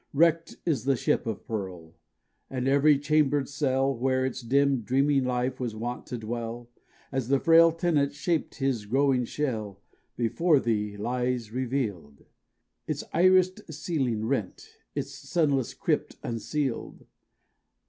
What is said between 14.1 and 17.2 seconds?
rent, its sunless crypt unsealed!